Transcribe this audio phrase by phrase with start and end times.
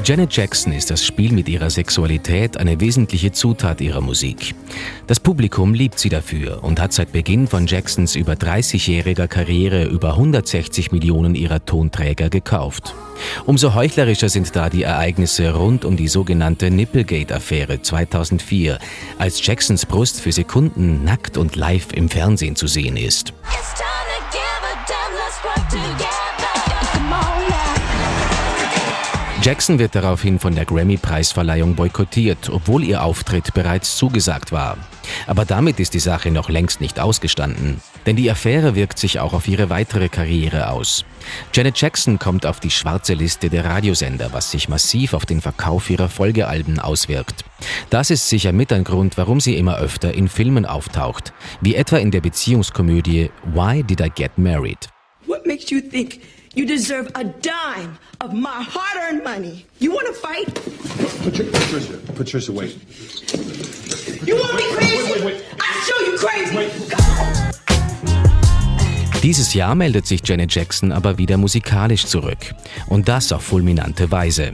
[0.00, 4.54] Für Janet Jackson ist das Spiel mit ihrer Sexualität eine wesentliche Zutat ihrer Musik.
[5.06, 10.12] Das Publikum liebt sie dafür und hat seit Beginn von Jacksons über 30-jähriger Karriere über
[10.12, 12.94] 160 Millionen ihrer Tonträger gekauft.
[13.44, 18.78] Umso heuchlerischer sind da die Ereignisse rund um die sogenannte Nipplegate-Affäre 2004,
[19.18, 23.34] als Jacksons Brust für Sekunden nackt und live im Fernsehen zu sehen ist.
[29.50, 34.78] Jackson wird daraufhin von der Grammy-Preisverleihung boykottiert, obwohl ihr Auftritt bereits zugesagt war.
[35.26, 37.80] Aber damit ist die Sache noch längst nicht ausgestanden.
[38.06, 41.04] Denn die Affäre wirkt sich auch auf ihre weitere Karriere aus.
[41.52, 45.90] Janet Jackson kommt auf die schwarze Liste der Radiosender, was sich massiv auf den Verkauf
[45.90, 47.44] ihrer Folgealben auswirkt.
[47.90, 51.96] Das ist sicher mit ein Grund, warum sie immer öfter in Filmen auftaucht, wie etwa
[51.96, 54.78] in der Beziehungskomödie Why Did I Get Married?
[55.26, 56.20] What makes you think
[56.52, 59.66] You deserve a dime of my hard-earned money.
[59.78, 60.52] You want to fight?
[61.22, 62.76] Patricia, Patricia, Patricia, wait.
[64.26, 65.12] You want me crazy?
[65.12, 65.44] Wait, wait, wait.
[65.60, 66.56] I'll show you crazy.
[66.56, 66.72] Wait.
[69.22, 72.38] Dieses Jahr meldet sich Janet Jackson aber wieder musikalisch zurück.
[72.88, 74.52] Und das auf fulminante Weise.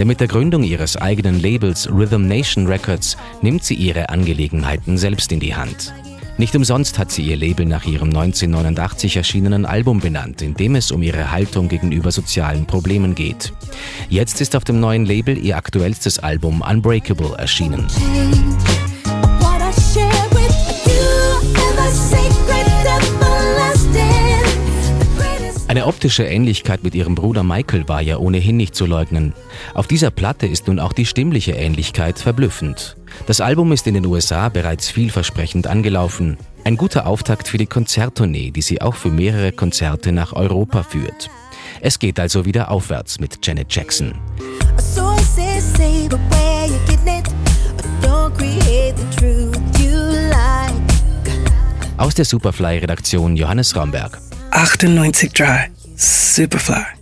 [0.00, 5.30] Denn mit der Gründung ihres eigenen Labels Rhythm Nation Records nimmt sie ihre Angelegenheiten selbst
[5.30, 5.94] in die Hand.
[6.38, 10.90] Nicht umsonst hat sie ihr Label nach ihrem 1989 erschienenen Album benannt, in dem es
[10.90, 13.54] um ihre Haltung gegenüber sozialen Problemen geht.
[14.10, 17.86] Jetzt ist auf dem neuen Label ihr aktuellstes Album Unbreakable erschienen.
[25.76, 29.34] Eine optische Ähnlichkeit mit ihrem Bruder Michael war ja ohnehin nicht zu leugnen.
[29.74, 32.96] Auf dieser Platte ist nun auch die stimmliche Ähnlichkeit verblüffend.
[33.26, 36.38] Das Album ist in den USA bereits vielversprechend angelaufen.
[36.64, 41.28] Ein guter Auftakt für die Konzerttournee, die sie auch für mehrere Konzerte nach Europa führt.
[41.82, 44.14] Es geht also wieder aufwärts mit Janet Jackson.
[51.98, 54.18] Aus der Superfly-Redaktion Johannes Raumberg.
[54.56, 56.95] 98.3 Superfly.